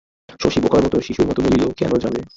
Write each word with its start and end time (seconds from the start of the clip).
শশী 0.39 0.59
বোকার 0.61 0.81
মতো, 0.83 0.97
শিশুর 1.01 1.27
মতো 1.27 1.39
বলিল, 1.41 1.63
কেন 1.71 1.91
যাবে? 2.03 2.19